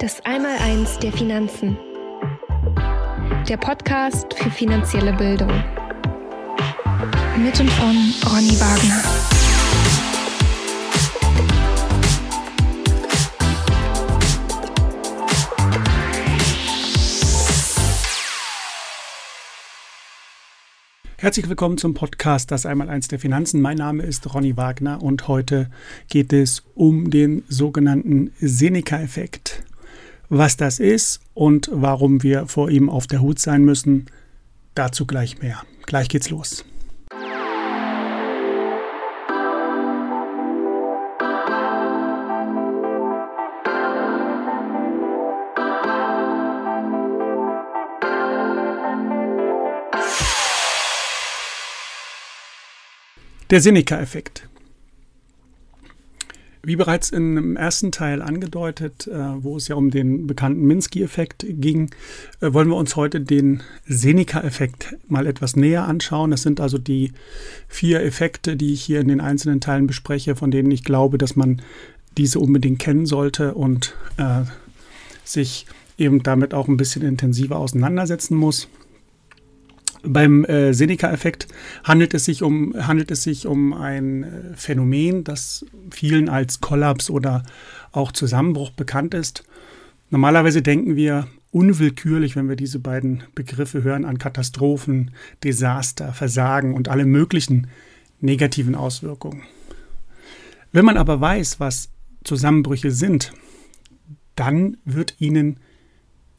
[0.00, 1.76] Das Einmaleins der Finanzen.
[3.48, 5.50] Der Podcast für finanzielle Bildung.
[7.36, 9.02] Mit und von Ronny Wagner.
[21.16, 23.60] Herzlich willkommen zum Podcast Das Einmaleins der Finanzen.
[23.60, 25.68] Mein Name ist Ronny Wagner und heute
[26.08, 29.64] geht es um den sogenannten Seneca-Effekt.
[30.30, 34.06] Was das ist und warum wir vor ihm auf der Hut sein müssen,
[34.74, 35.62] dazu gleich mehr.
[35.86, 36.66] Gleich geht's los.
[53.50, 54.46] Der Seneca-Effekt.
[56.68, 61.88] Wie bereits im ersten Teil angedeutet, äh, wo es ja um den bekannten Minsky-Effekt ging,
[62.42, 66.30] äh, wollen wir uns heute den Seneca-Effekt mal etwas näher anschauen.
[66.30, 67.12] Das sind also die
[67.68, 71.36] vier Effekte, die ich hier in den einzelnen Teilen bespreche, von denen ich glaube, dass
[71.36, 71.62] man
[72.18, 74.42] diese unbedingt kennen sollte und äh,
[75.24, 75.64] sich
[75.96, 78.68] eben damit auch ein bisschen intensiver auseinandersetzen muss.
[80.02, 81.48] Beim äh, Seneca-Effekt
[81.84, 87.10] handelt es sich um, handelt es sich um ein äh, Phänomen, das vielen als Kollaps
[87.10, 87.42] oder
[87.92, 89.44] auch Zusammenbruch bekannt ist.
[90.10, 95.10] Normalerweise denken wir unwillkürlich, wenn wir diese beiden Begriffe hören, an Katastrophen,
[95.42, 97.66] Desaster, Versagen und alle möglichen
[98.20, 99.42] negativen Auswirkungen.
[100.72, 101.90] Wenn man aber weiß, was
[102.24, 103.32] Zusammenbrüche sind,
[104.36, 105.58] dann wird ihnen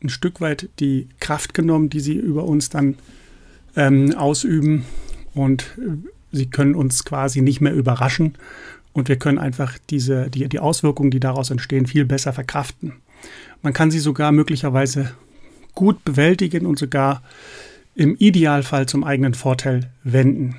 [0.02, 2.96] ein Stück weit die Kraft genommen, die sie über uns dann
[3.75, 4.86] ähm, ausüben
[5.34, 5.98] und äh,
[6.31, 8.36] sie können uns quasi nicht mehr überraschen
[8.94, 12.94] und wir können einfach diese, die, die Auswirkungen, die daraus entstehen, viel besser verkraften.
[13.61, 15.11] Man kann sie sogar möglicherweise
[15.76, 17.21] gut bewältigen und sogar
[17.95, 20.55] im Idealfall zum eigenen Vorteil wenden.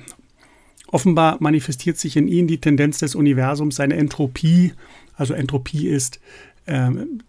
[0.87, 4.73] Offenbar manifestiert sich in ihnen die Tendenz des Universums, seine Entropie,
[5.15, 6.19] also Entropie ist
[6.67, 7.21] ähm,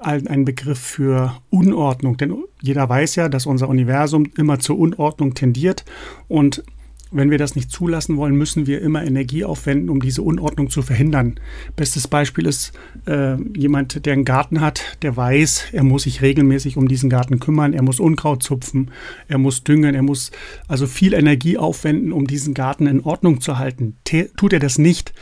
[0.00, 5.84] ein Begriff für Unordnung, denn jeder weiß ja, dass unser Universum immer zur Unordnung tendiert
[6.28, 6.64] und
[7.12, 10.82] wenn wir das nicht zulassen wollen, müssen wir immer Energie aufwenden, um diese Unordnung zu
[10.82, 11.40] verhindern.
[11.74, 12.72] Bestes Beispiel ist
[13.06, 17.40] äh, jemand, der einen Garten hat, der weiß, er muss sich regelmäßig um diesen Garten
[17.40, 18.92] kümmern, er muss Unkraut zupfen,
[19.26, 20.30] er muss düngen, er muss
[20.68, 23.96] also viel Energie aufwenden, um diesen Garten in Ordnung zu halten.
[24.04, 25.12] T tut er das nicht,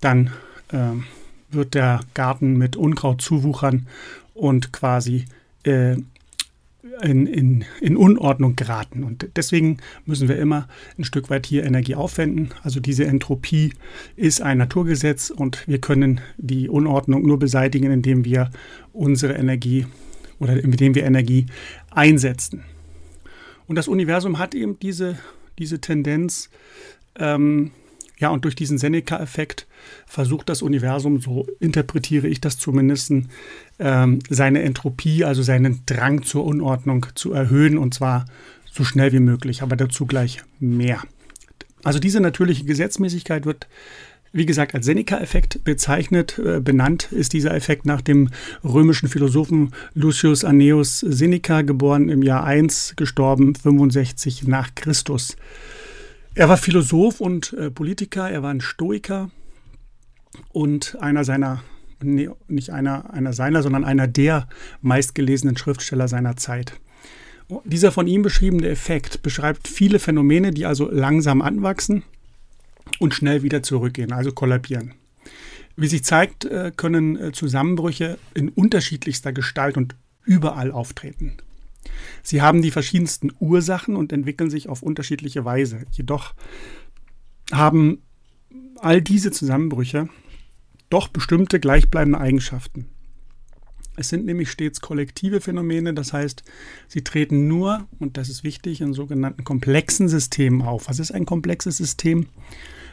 [0.00, 0.32] dann
[0.70, 0.92] äh,
[1.52, 3.86] wird der Garten mit Unkraut zuwuchern
[4.34, 5.26] und quasi
[5.64, 5.96] äh,
[7.00, 9.04] in, in, in Unordnung geraten.
[9.04, 10.68] Und deswegen müssen wir immer
[10.98, 12.50] ein Stück weit hier Energie aufwenden.
[12.62, 13.72] Also diese Entropie
[14.16, 18.50] ist ein Naturgesetz und wir können die Unordnung nur beseitigen, indem wir
[18.92, 19.86] unsere Energie
[20.38, 21.46] oder indem wir Energie
[21.90, 22.64] einsetzen.
[23.66, 25.18] Und das Universum hat eben diese,
[25.58, 26.50] diese Tendenz,
[27.16, 27.70] ähm,
[28.22, 29.66] ja, und durch diesen Seneca-Effekt
[30.06, 33.12] versucht das Universum, so interpretiere ich das zumindest,
[33.80, 38.26] ähm, seine Entropie, also seinen Drang zur Unordnung zu erhöhen und zwar
[38.70, 41.02] so schnell wie möglich, aber dazu gleich mehr.
[41.82, 43.66] Also diese natürliche Gesetzmäßigkeit wird,
[44.32, 46.38] wie gesagt, als Seneca-Effekt bezeichnet.
[46.38, 48.30] Äh, benannt ist dieser Effekt nach dem
[48.62, 55.36] römischen Philosophen Lucius Annaeus Seneca, geboren im Jahr 1, gestorben 65 nach Christus.
[56.34, 59.30] Er war Philosoph und äh, Politiker, er war ein Stoiker
[60.50, 61.62] und einer seiner,
[62.02, 64.48] nee, nicht einer, einer seiner, sondern einer der
[64.80, 66.80] meistgelesenen Schriftsteller seiner Zeit.
[67.64, 72.02] Dieser von ihm beschriebene Effekt beschreibt viele Phänomene, die also langsam anwachsen
[72.98, 74.94] und schnell wieder zurückgehen, also kollabieren.
[75.76, 81.36] Wie sich zeigt, äh, können äh, Zusammenbrüche in unterschiedlichster Gestalt und überall auftreten.
[82.22, 85.84] Sie haben die verschiedensten Ursachen und entwickeln sich auf unterschiedliche Weise.
[85.90, 86.34] Jedoch
[87.52, 88.02] haben
[88.76, 90.08] all diese Zusammenbrüche
[90.90, 92.86] doch bestimmte gleichbleibende Eigenschaften.
[93.96, 96.42] Es sind nämlich stets kollektive Phänomene, das heißt,
[96.88, 100.88] sie treten nur, und das ist wichtig, in sogenannten komplexen Systemen auf.
[100.88, 102.26] Was ist ein komplexes System?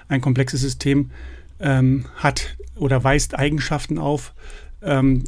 [0.10, 1.12] Ein komplexes System
[1.60, 4.34] ähm, hat oder weist Eigenschaften auf,
[4.82, 5.24] ähm,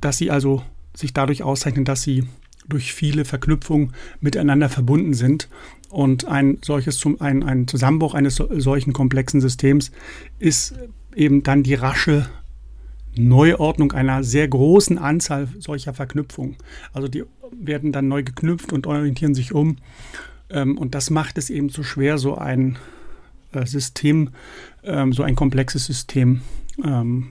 [0.00, 0.62] dass sie also
[0.94, 2.24] sich dadurch auszeichnen, dass sie
[2.68, 5.48] durch viele Verknüpfungen miteinander verbunden sind.
[5.88, 9.92] Und ein solches ein, ein Zusammenbruch eines solchen komplexen Systems
[10.38, 10.74] ist
[11.14, 12.28] eben dann die rasche
[13.16, 16.56] Neuordnung einer sehr großen Anzahl solcher Verknüpfungen.
[16.92, 19.76] Also die werden dann neu geknüpft und orientieren sich um.
[20.50, 22.78] Ähm, und das macht es eben so schwer, so ein
[23.52, 24.30] äh, System,
[24.84, 26.42] ähm, so ein komplexes System
[26.84, 27.28] ähm,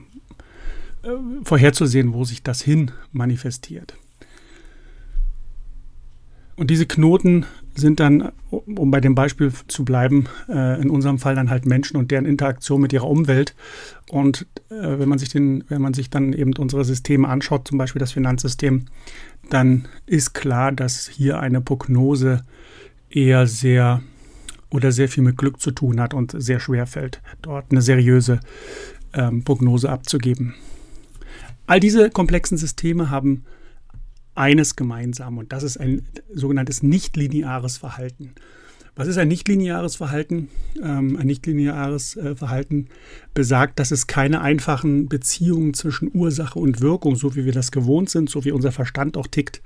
[1.02, 1.08] äh,
[1.44, 3.96] vorherzusehen, wo sich das hin manifestiert.
[6.56, 7.44] Und diese Knoten
[7.74, 11.98] sind dann, um bei dem Beispiel zu bleiben, äh, in unserem Fall dann halt Menschen
[11.98, 13.54] und deren Interaktion mit ihrer Umwelt.
[14.08, 17.76] Und äh, wenn man sich den, wenn man sich dann eben unsere Systeme anschaut, zum
[17.76, 18.86] Beispiel das Finanzsystem,
[19.50, 22.42] dann ist klar, dass hier eine Prognose
[23.10, 24.02] eher sehr
[24.70, 28.40] oder sehr viel mit Glück zu tun hat und sehr schwer fällt, dort eine seriöse
[29.12, 30.54] ähm, Prognose abzugeben.
[31.66, 33.44] All diese komplexen Systeme haben
[34.36, 36.02] eines gemeinsam und das ist ein
[36.32, 38.34] sogenanntes nichtlineares Verhalten.
[38.98, 40.48] Was ist ein nichtlineares Verhalten?
[40.82, 42.88] Ähm, ein nichtlineares äh, Verhalten
[43.34, 48.08] besagt, dass es keine einfachen Beziehungen zwischen Ursache und Wirkung, so wie wir das gewohnt
[48.08, 49.60] sind, so wie unser Verstand auch tickt,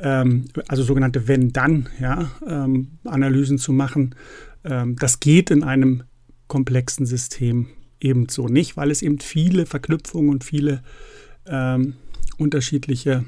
[0.00, 2.66] ähm, also sogenannte Wenn-Dann-Analysen ja,
[3.04, 4.16] ähm, zu machen.
[4.64, 6.02] Ähm, das geht in einem
[6.48, 7.68] komplexen System
[8.00, 10.82] ebenso nicht, weil es eben viele Verknüpfungen und viele
[11.46, 11.94] ähm,
[12.36, 13.24] unterschiedliche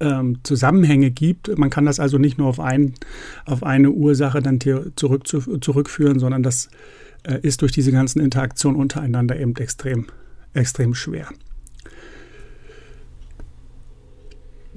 [0.00, 1.56] ähm, Zusammenhänge gibt.
[1.56, 2.94] Man kann das also nicht nur auf, ein,
[3.44, 4.58] auf eine Ursache dann
[4.96, 6.68] zurück, zu, zurückführen, sondern das
[7.22, 10.06] äh, ist durch diese ganzen Interaktionen untereinander eben extrem,
[10.52, 11.28] extrem schwer.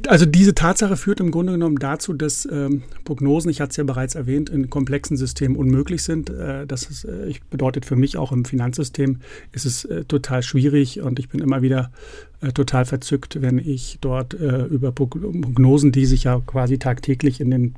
[0.08, 3.84] Also diese Tatsache führt im Grunde genommen dazu, dass ähm, Prognosen, ich hatte es ja
[3.84, 6.30] bereits erwähnt, in komplexen Systemen unmöglich sind.
[6.30, 9.20] Äh, das ist, äh, bedeutet für mich auch im Finanzsystem
[9.52, 11.92] ist es äh, total schwierig und ich bin immer wieder
[12.42, 17.52] äh, total verzückt, wenn ich dort äh, über Prognosen, die sich ja quasi tagtäglich in
[17.52, 17.76] den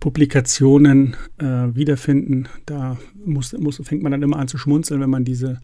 [0.00, 1.44] Publikationen äh,
[1.74, 5.60] wiederfinden, da muss, muss, fängt man dann immer an zu schmunzeln, wenn man diese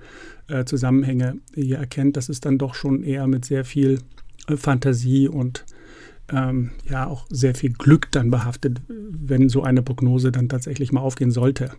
[0.65, 2.17] Zusammenhänge hier erkennt.
[2.17, 3.99] Das ist dann doch schon eher mit sehr viel
[4.55, 5.65] Fantasie und
[6.33, 11.01] ähm, ja auch sehr viel Glück dann behaftet, wenn so eine Prognose dann tatsächlich mal
[11.01, 11.71] aufgehen sollte.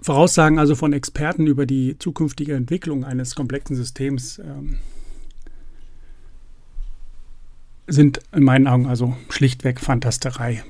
[0.00, 4.76] Voraussagen also von Experten über die zukünftige Entwicklung eines komplexen Systems ähm,
[7.86, 10.64] sind in meinen Augen also schlichtweg Fantasterei.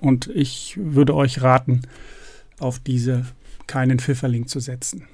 [0.00, 1.82] Und ich würde euch raten,
[2.58, 3.24] auf diese
[3.66, 5.08] keinen Pfifferling zu setzen.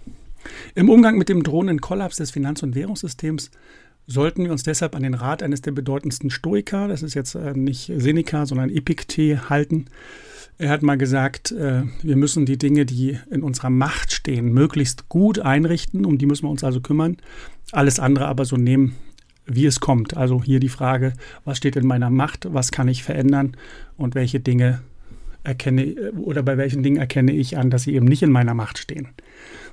[0.75, 3.51] Im Umgang mit dem drohenden Kollaps des Finanz- und Währungssystems
[4.11, 7.53] sollten wir uns deshalb an den Rat eines der bedeutendsten Stoiker, das ist jetzt äh,
[7.55, 9.87] nicht Seneca, sondern Epiktet, halten.
[10.59, 15.09] Er hat mal gesagt, äh, wir müssen die Dinge, die in unserer Macht stehen, möglichst
[15.09, 17.19] gut einrichten, um die müssen wir uns also kümmern,
[17.71, 18.97] alles andere aber so nehmen,
[19.47, 20.17] wie es kommt.
[20.17, 21.13] Also hier die Frage,
[21.45, 23.57] was steht in meiner Macht, was kann ich verändern
[23.97, 24.81] und welche Dinge
[25.45, 28.79] erkenne oder bei welchen Dingen erkenne ich an, dass sie eben nicht in meiner Macht
[28.79, 29.09] stehen.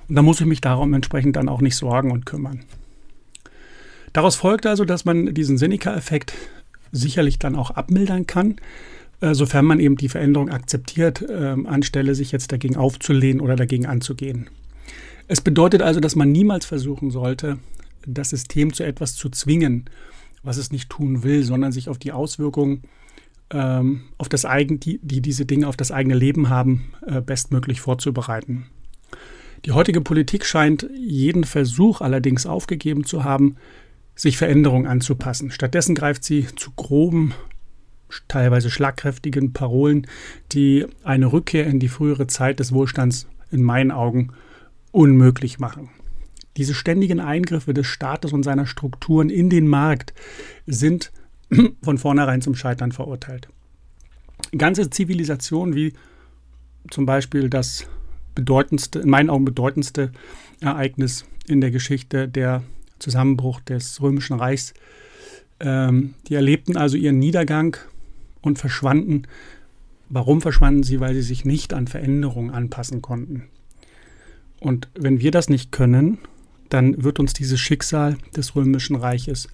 [0.08, 2.60] Und da muss ich mich darum entsprechend dann auch nicht sorgen und kümmern.
[4.12, 6.34] Daraus folgt also, dass man diesen Seneca-Effekt
[6.92, 8.56] sicherlich dann auch abmildern kann,
[9.20, 13.86] äh, sofern man eben die Veränderung akzeptiert, äh, anstelle sich jetzt dagegen aufzulehnen oder dagegen
[13.86, 14.48] anzugehen.
[15.26, 17.58] Es bedeutet also, dass man niemals versuchen sollte,
[18.06, 19.90] das System zu etwas zu zwingen,
[20.42, 22.82] was es nicht tun will, sondern sich auf die Auswirkungen,
[23.50, 27.80] ähm, auf das eigen, die, die diese Dinge auf das eigene Leben haben, äh, bestmöglich
[27.80, 28.66] vorzubereiten.
[29.64, 33.56] Die heutige Politik scheint jeden Versuch allerdings aufgegeben zu haben,
[34.18, 35.50] sich Veränderungen anzupassen.
[35.50, 37.34] Stattdessen greift sie zu groben,
[38.26, 40.06] teilweise schlagkräftigen Parolen,
[40.52, 44.32] die eine Rückkehr in die frühere Zeit des Wohlstands in meinen Augen
[44.90, 45.90] unmöglich machen.
[46.56, 50.12] Diese ständigen Eingriffe des Staates und seiner Strukturen in den Markt
[50.66, 51.12] sind
[51.82, 53.48] von vornherein zum Scheitern verurteilt.
[54.56, 55.92] Ganze Zivilisationen wie
[56.90, 57.86] zum Beispiel das
[58.34, 60.10] bedeutendste, in meinen Augen bedeutendste
[60.60, 62.64] Ereignis in der Geschichte der
[62.98, 64.74] Zusammenbruch des Römischen Reichs.
[65.60, 67.76] Ähm, die erlebten also ihren Niedergang
[68.40, 69.22] und verschwanden.
[70.08, 71.00] Warum verschwanden sie?
[71.00, 73.44] Weil sie sich nicht an Veränderungen anpassen konnten.
[74.60, 76.18] Und wenn wir das nicht können,
[76.68, 79.48] dann wird uns dieses Schicksal des Römischen Reiches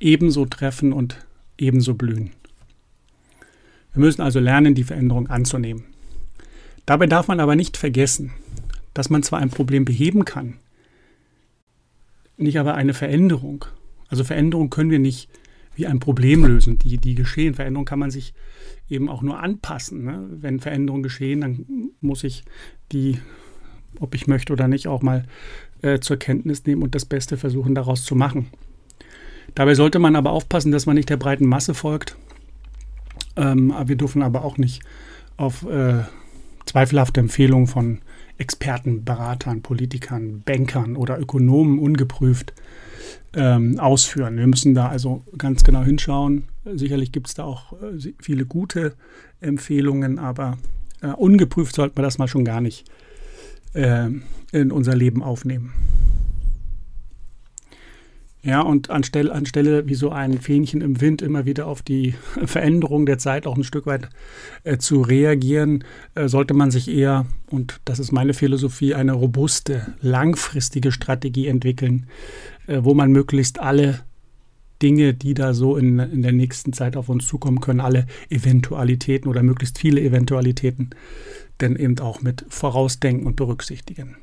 [0.00, 1.24] ebenso treffen und
[1.58, 2.30] ebenso blühen.
[3.92, 5.84] Wir müssen also lernen, die Veränderung anzunehmen.
[6.84, 8.32] Dabei darf man aber nicht vergessen,
[8.92, 10.54] dass man zwar ein Problem beheben kann,
[12.36, 13.64] nicht aber eine Veränderung.
[14.08, 15.28] Also Veränderung können wir nicht
[15.76, 17.54] wie ein Problem lösen, die, die geschehen.
[17.54, 18.34] Veränderung kann man sich
[18.88, 20.04] eben auch nur anpassen.
[20.04, 20.26] Ne?
[20.30, 21.66] Wenn Veränderungen geschehen, dann
[22.00, 22.44] muss ich
[22.92, 23.18] die,
[23.98, 25.24] ob ich möchte oder nicht, auch mal
[25.82, 28.46] äh, zur Kenntnis nehmen und das Beste versuchen daraus zu machen.
[29.54, 32.16] Dabei sollte man aber aufpassen, dass man nicht der breiten Masse folgt.
[33.36, 34.82] Ähm, wir dürfen aber auch nicht
[35.36, 36.02] auf äh,
[36.66, 38.00] zweifelhafte Empfehlungen von
[38.38, 42.52] Experten, Beratern, Politikern, Bankern oder Ökonomen ungeprüft
[43.34, 44.36] ähm, ausführen.
[44.36, 46.44] Wir müssen da also ganz genau hinschauen.
[46.64, 48.94] Sicherlich gibt es da auch äh, viele gute
[49.40, 50.58] Empfehlungen, aber
[51.02, 52.84] äh, ungeprüft sollten wir das mal schon gar nicht
[53.74, 54.08] äh,
[54.52, 55.72] in unser Leben aufnehmen.
[58.44, 63.06] Ja, und anstelle, anstelle wie so ein Fähnchen im Wind immer wieder auf die Veränderung
[63.06, 64.10] der Zeit auch ein Stück weit
[64.64, 65.82] äh, zu reagieren,
[66.14, 72.06] äh, sollte man sich eher, und das ist meine Philosophie, eine robuste, langfristige Strategie entwickeln,
[72.66, 74.00] äh, wo man möglichst alle
[74.82, 79.30] Dinge, die da so in, in der nächsten Zeit auf uns zukommen können, alle Eventualitäten
[79.30, 80.90] oder möglichst viele Eventualitäten,
[81.62, 84.16] denn eben auch mit vorausdenken und berücksichtigen.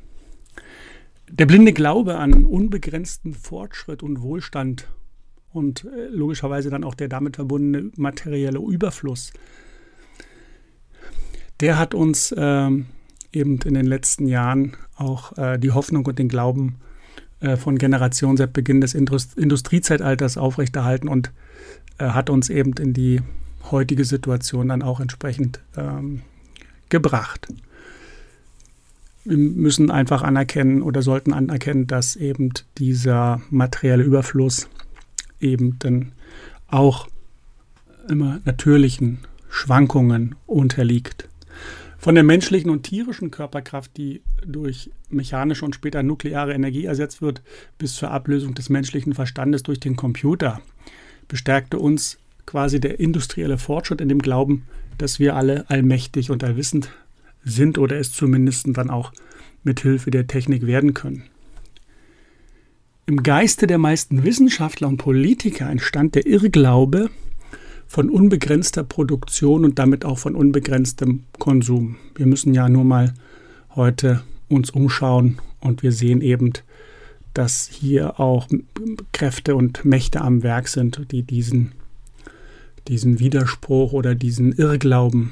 [1.32, 4.88] Der blinde Glaube an unbegrenzten Fortschritt und Wohlstand
[5.54, 9.32] und äh, logischerweise dann auch der damit verbundene materielle Überfluss,
[11.62, 12.70] der hat uns äh,
[13.32, 16.78] eben in den letzten Jahren auch äh, die Hoffnung und den Glauben
[17.40, 21.32] äh, von Generationen seit Beginn des Indust Industriezeitalters aufrechterhalten und
[21.98, 23.22] äh, hat uns eben in die
[23.72, 26.24] heutige Situation dann auch entsprechend ähm,
[26.90, 27.48] gebracht
[29.24, 34.70] wir müssen einfach anerkennen oder sollten anerkennen, dass eben dieser materielle Überfluss
[35.40, 36.12] eben dann
[36.68, 37.08] auch
[38.10, 41.28] immer natürlichen Schwankungen unterliegt.
[41.98, 47.44] Von der menschlichen und tierischen Körperkraft, die durch mechanische und später nukleare Energie ersetzt wird,
[47.78, 50.62] bis zur Ablösung des menschlichen Verstandes durch den Computer,
[51.28, 54.64] bestärkte uns quasi der industrielle Fortschritt in dem Glauben,
[54.98, 56.90] dass wir alle allmächtig und allwissend
[57.44, 59.12] sind oder es zumindest dann auch
[59.64, 61.24] mit Hilfe der Technik werden können.
[63.06, 67.10] Im Geiste der meisten Wissenschaftler und Politiker entstand der Irrglaube
[67.88, 71.98] von unbegrenzter Produktion und damit auch von unbegrenztem Konsum.
[72.16, 73.14] Wir müssen ja nur mal
[73.76, 76.54] heute uns umschauen und wir sehen eben,
[77.34, 78.48] dass hier auch
[79.12, 81.74] Kräfte und Mächte am Werk sind, die diesen,
[82.88, 85.32] diesen Widerspruch oder diesen Irrglauben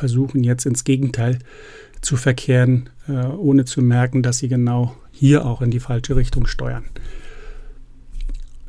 [0.00, 1.38] versuchen jetzt ins Gegenteil
[2.00, 6.46] zu verkehren, äh, ohne zu merken, dass sie genau hier auch in die falsche Richtung
[6.46, 6.84] steuern.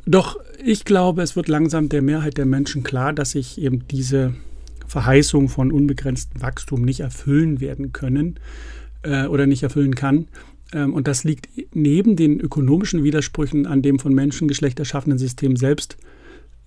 [0.04, 4.34] Doch ich glaube, es wird langsam der Mehrheit der Menschen klar, dass sich eben diese
[4.86, 8.38] Verheißung von unbegrenztem Wachstum nicht erfüllen werden können
[9.02, 10.28] äh, oder nicht erfüllen kann.
[10.72, 15.96] Ähm, und das liegt neben den ökonomischen Widersprüchen an dem von Menschengeschlecht erschaffenen System selbst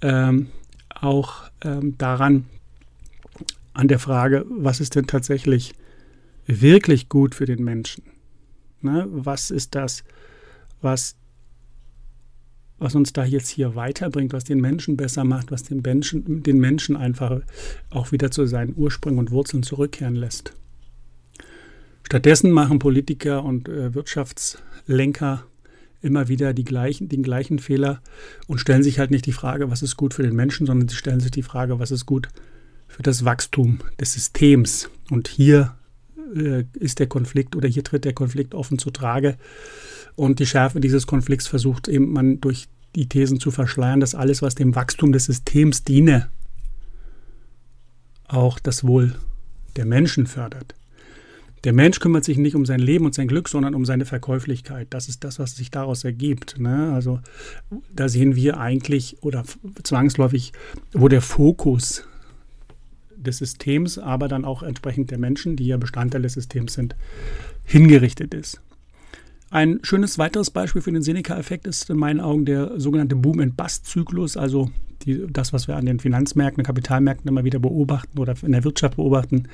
[0.02, 0.48] ähm,
[0.90, 2.46] auch ähm, daran,
[3.76, 5.74] an der Frage, was ist denn tatsächlich
[6.48, 8.04] wirklich gut für den Menschen?
[8.82, 9.06] Ne?
[9.10, 10.04] Was ist das,
[10.82, 11.16] was,
[12.80, 16.58] was uns da jetzt hier weiterbringt, was den Menschen besser macht, was den Menschen, den
[16.58, 17.42] Menschen einfach
[17.90, 20.54] auch wieder zu seinen Ursprüngen und Wurzeln zurückkehren lässt?
[22.04, 25.44] Stattdessen machen Politiker und äh, Wirtschaftslenker
[26.02, 28.02] immer wieder gleichen, den gleichen Fehler
[28.48, 30.96] und stellen sich halt nicht die Frage, was ist gut für den Menschen, sondern sie
[30.96, 32.55] stellen sich die Frage, was ist gut für
[32.96, 34.90] für das Wachstum des Systems.
[35.12, 35.76] Und hier
[36.34, 39.36] äh, ist der Konflikt oder hier tritt der Konflikt offen zu Trage.
[40.16, 44.42] Und die Schärfe dieses Konflikts versucht eben man durch die Thesen zu verschleiern, dass alles,
[44.42, 46.30] was dem Wachstum des Systems diene,
[48.30, 49.14] auch das Wohl
[49.76, 50.74] der Menschen fördert.
[51.66, 54.88] Der Mensch kümmert sich nicht um sein Leben und sein Glück, sondern um seine Verkäuflichkeit.
[54.92, 56.58] Das ist das, was sich daraus ergibt.
[56.60, 56.94] Ne?
[56.94, 57.20] Also
[57.94, 59.44] da sehen wir eigentlich oder
[59.84, 60.54] zwangsläufig,
[60.94, 62.06] wo der Fokus
[63.26, 66.96] des Systems, aber dann auch entsprechend der Menschen, die ja Bestandteil des Systems sind,
[67.64, 68.62] hingerichtet ist.
[69.52, 74.70] Ein schönes weiteres Beispiel für den Seneca-Effekt ist in meinen Augen der sogenannte Boom-and-Bust-Zyklus, also
[75.04, 78.96] die, das, was wir an den Finanzmärkten, Kapitalmärkten immer wieder beobachten oder in der Wirtschaft
[78.96, 79.48] beobachten.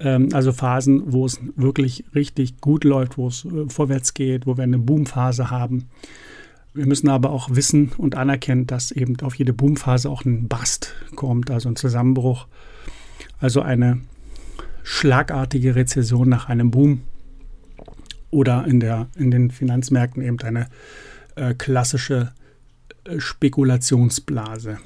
[0.00, 4.56] Ähm, also Phasen, wo es wirklich richtig gut läuft, wo es äh, vorwärts geht, wo
[4.56, 5.88] wir eine Boomphase haben.
[6.74, 10.94] Wir müssen aber auch wissen und anerkennen, dass eben auf jede Boomphase auch ein Bust
[11.16, 12.46] kommt, also ein Zusammenbruch
[13.42, 14.00] also eine
[14.84, 17.02] schlagartige Rezession nach einem Boom
[18.30, 20.68] oder in, der, in den Finanzmärkten eben eine
[21.34, 22.32] äh, klassische
[23.04, 24.78] äh, Spekulationsblase.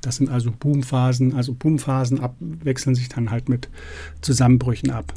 [0.00, 1.34] Das sind also Boomphasen.
[1.34, 3.68] Also Boomphasen ab, wechseln sich dann halt mit
[4.20, 5.12] Zusammenbrüchen ab.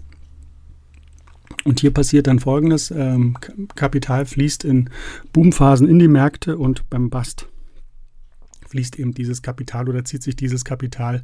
[1.65, 2.91] Und hier passiert dann Folgendes.
[2.91, 3.37] Ähm,
[3.75, 4.89] Kapital fließt in
[5.33, 7.47] Boomphasen in die Märkte und beim Bust
[8.67, 11.23] fließt eben dieses Kapital oder zieht sich dieses Kapital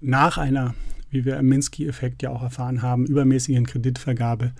[0.00, 0.74] nach einer
[1.10, 4.52] wie wir im Minsky-Effekt ja auch erfahren haben, übermäßigen Kreditvergabe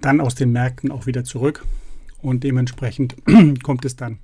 [0.00, 1.64] dann aus den Märkten auch wieder zurück.
[2.22, 3.16] Und dementsprechend
[3.62, 4.18] kommt es dann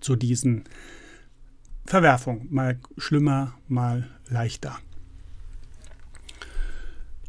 [0.00, 0.64] zu diesen
[1.84, 2.46] Verwerfungen.
[2.50, 4.78] Mal schlimmer, mal leichter.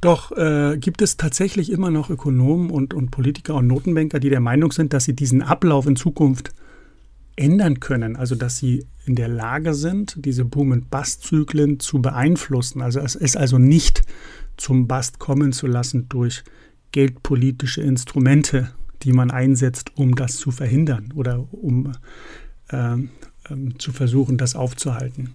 [0.02, 4.42] Doch äh, gibt es tatsächlich immer noch Ökonomen und, und Politiker und Notenbanker, die der
[4.42, 6.54] Meinung sind, dass sie diesen Ablauf in Zukunft
[7.38, 12.82] ändern können, also dass sie in der Lage sind, diese Boom- und Bust-Zyklen zu beeinflussen.
[12.82, 14.04] Also es ist also nicht
[14.58, 16.44] zum Bust kommen zu lassen durch
[16.92, 21.92] geldpolitische Instrumente, die man einsetzt, um das zu verhindern oder um
[22.70, 23.08] äh, äh,
[23.78, 25.34] zu versuchen, das aufzuhalten.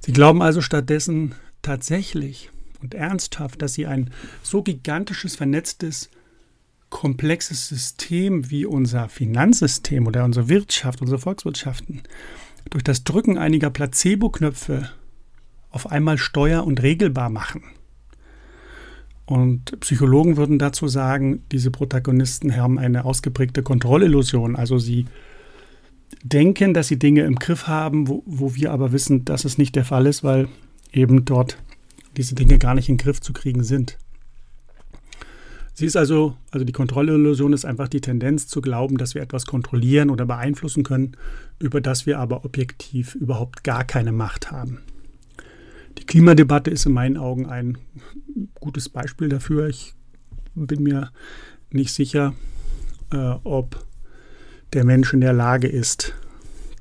[0.00, 2.50] Sie glauben also stattdessen tatsächlich
[2.82, 4.10] und ernsthaft, dass sie ein
[4.42, 6.10] so gigantisches, vernetztes,
[6.92, 12.02] komplexes System wie unser Finanzsystem oder unsere Wirtschaft, unsere Volkswirtschaften
[12.70, 14.90] durch das Drücken einiger Placebo-Knöpfe
[15.70, 17.62] auf einmal steuer- und regelbar machen.
[19.24, 24.54] Und Psychologen würden dazu sagen, diese Protagonisten haben eine ausgeprägte Kontrollillusion.
[24.54, 25.06] Also sie
[26.22, 29.74] denken, dass sie Dinge im Griff haben, wo, wo wir aber wissen, dass es nicht
[29.74, 30.48] der Fall ist, weil
[30.92, 31.56] eben dort
[32.18, 33.96] diese Dinge gar nicht in den Griff zu kriegen sind.
[35.74, 39.46] Sie ist also, also die Kontrollillusion ist einfach die Tendenz zu glauben, dass wir etwas
[39.46, 41.16] kontrollieren oder beeinflussen können,
[41.58, 44.80] über das wir aber objektiv überhaupt gar keine Macht haben.
[45.98, 47.78] Die Klimadebatte ist in meinen Augen ein
[48.54, 49.68] gutes Beispiel dafür.
[49.68, 49.94] Ich
[50.54, 51.10] bin mir
[51.70, 52.34] nicht sicher,
[53.12, 53.86] äh, ob
[54.72, 56.14] der Mensch in der Lage ist,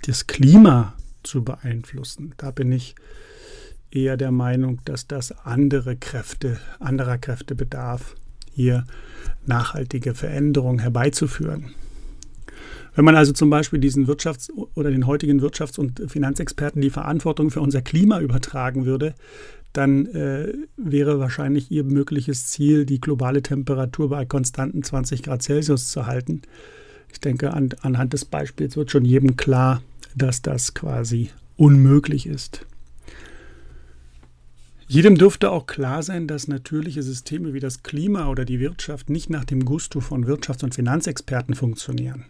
[0.05, 2.33] das Klima zu beeinflussen.
[2.37, 2.95] Da bin ich
[3.91, 8.15] eher der Meinung, dass das andere Kräfte, anderer Kräfte bedarf,
[8.51, 8.85] hier
[9.45, 11.71] nachhaltige Veränderungen herbeizuführen.
[12.93, 17.49] Wenn man also zum Beispiel diesen Wirtschafts- oder den heutigen Wirtschafts- und Finanzexperten die Verantwortung
[17.49, 19.15] für unser Klima übertragen würde,
[19.73, 25.89] dann äh, wäre wahrscheinlich ihr mögliches Ziel, die globale Temperatur bei konstanten 20 Grad Celsius
[25.89, 26.41] zu halten.
[27.11, 29.81] Ich denke, an, anhand des Beispiels wird schon jedem klar,
[30.15, 32.65] dass das quasi unmöglich ist.
[34.91, 39.29] Jedem dürfte auch klar sein, dass natürliche Systeme wie das Klima oder die Wirtschaft nicht
[39.29, 42.25] nach dem Gusto von Wirtschafts- und Finanzexperten funktionieren.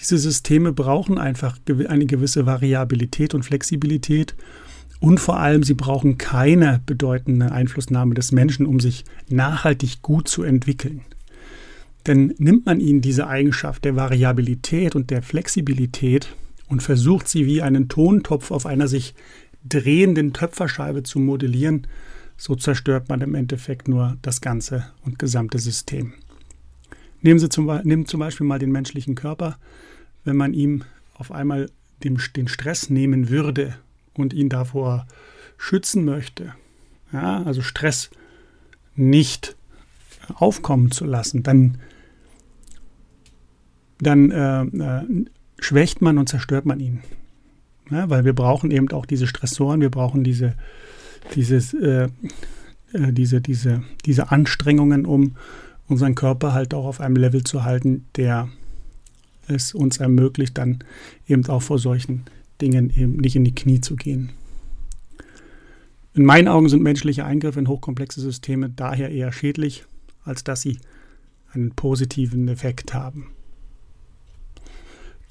[0.00, 4.34] Diese Systeme brauchen einfach eine gewisse Variabilität und Flexibilität
[4.98, 10.42] und vor allem sie brauchen keine bedeutende Einflussnahme des Menschen, um sich nachhaltig gut zu
[10.42, 11.02] entwickeln.
[12.08, 16.34] Denn nimmt man ihnen diese Eigenschaft der Variabilität und der Flexibilität
[16.66, 19.14] und versucht sie wie einen Tontopf auf einer sich
[19.64, 21.86] drehenden Töpferscheibe zu modellieren,
[22.36, 26.14] so zerstört man im Endeffekt nur das ganze und gesamte System.
[27.20, 29.58] Nehmen Sie zum, nehmen zum Beispiel mal den menschlichen Körper.
[30.24, 31.70] Wenn man ihm auf einmal
[32.02, 33.76] dem, den Stress nehmen würde
[34.14, 35.06] und ihn davor
[35.56, 36.54] schützen möchte,
[37.12, 38.10] ja, also Stress
[38.96, 39.56] nicht
[40.34, 41.78] aufkommen zu lassen, dann,
[44.00, 45.26] dann äh, äh,
[45.58, 47.02] schwächt man und zerstört man ihn.
[47.92, 50.54] Ja, weil wir brauchen eben auch diese Stressoren, wir brauchen diese,
[51.34, 52.08] dieses, äh,
[52.94, 55.36] äh, diese, diese, diese Anstrengungen, um
[55.88, 58.48] unseren Körper halt auch auf einem Level zu halten, der
[59.46, 60.78] es uns ermöglicht, dann
[61.28, 62.22] eben auch vor solchen
[62.62, 64.30] Dingen eben nicht in die Knie zu gehen.
[66.14, 69.84] In meinen Augen sind menschliche Eingriffe in hochkomplexe Systeme daher eher schädlich,
[70.24, 70.78] als dass sie
[71.52, 73.28] einen positiven Effekt haben.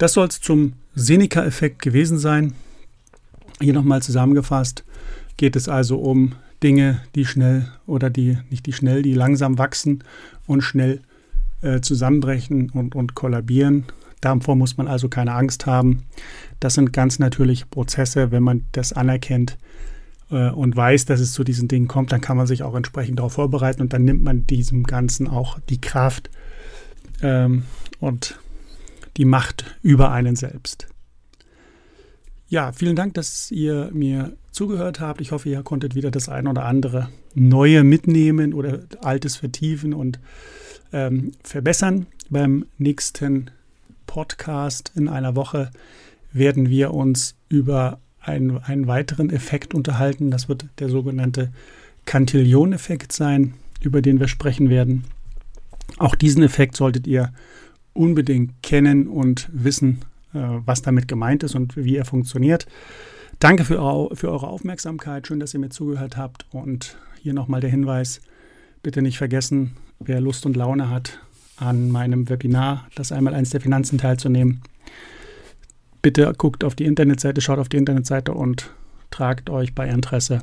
[0.02, 2.54] Das soll es zum Seneca-Effekt gewesen sein.
[3.60, 4.82] Hier nochmal zusammengefasst
[5.36, 10.02] geht es also um Dinge, die schnell oder die nicht die schnell, die langsam wachsen
[10.48, 11.02] und schnell
[11.60, 13.84] äh, zusammenbrechen und, und kollabieren.
[14.20, 16.02] Davor muss man also keine Angst haben.
[16.58, 18.32] Das sind ganz natürliche Prozesse.
[18.32, 19.56] Wenn man das anerkennt
[20.32, 23.20] äh, und weiß, dass es zu diesen Dingen kommt, dann kann man sich auch entsprechend
[23.20, 26.28] darauf vorbereiten und dann nimmt man diesem Ganzen auch die Kraft
[27.22, 27.62] ähm,
[28.00, 28.41] und
[29.16, 30.88] die Macht über einen selbst.
[32.48, 35.20] Ja, vielen Dank, dass ihr mir zugehört habt.
[35.20, 40.20] Ich hoffe, ihr konntet wieder das ein oder andere Neue mitnehmen oder Altes vertiefen und
[40.92, 42.06] ähm, verbessern.
[42.28, 43.50] Beim nächsten
[44.06, 45.70] Podcast in einer Woche
[46.32, 50.30] werden wir uns über einen, einen weiteren Effekt unterhalten.
[50.30, 51.50] Das wird der sogenannte
[52.04, 55.04] Cantillon-Effekt sein, über den wir sprechen werden.
[55.98, 57.32] Auch diesen Effekt solltet ihr
[57.94, 60.00] unbedingt kennen und wissen,
[60.34, 62.66] äh, was damit gemeint ist und wie er funktioniert.
[63.38, 65.26] Danke für, für eure Aufmerksamkeit.
[65.26, 66.46] Schön, dass ihr mir zugehört habt.
[66.52, 68.20] Und hier nochmal der Hinweis,
[68.82, 71.20] bitte nicht vergessen, wer Lust und Laune hat,
[71.56, 74.62] an meinem Webinar, das einmal eins der Finanzen teilzunehmen.
[76.02, 78.70] Bitte guckt auf die Internetseite, schaut auf die Internetseite und
[79.10, 80.42] tragt euch bei Interesse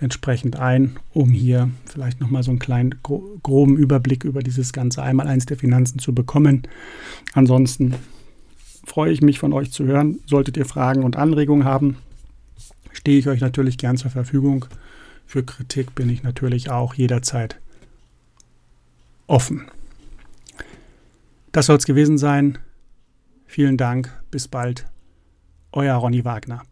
[0.00, 5.26] entsprechend ein, um hier vielleicht nochmal so einen kleinen groben Überblick über dieses ganze einmal
[5.26, 6.62] eins der Finanzen zu bekommen.
[7.32, 7.94] Ansonsten
[8.84, 10.20] freue ich mich von euch zu hören.
[10.26, 11.96] Solltet ihr Fragen und Anregungen haben,
[12.92, 14.66] stehe ich euch natürlich gern zur Verfügung.
[15.26, 17.58] Für Kritik bin ich natürlich auch jederzeit
[19.26, 19.70] offen.
[21.52, 22.58] Das soll es gewesen sein.
[23.46, 24.12] Vielen Dank.
[24.30, 24.86] Bis bald.
[25.72, 26.62] Euer Ronny Wagner.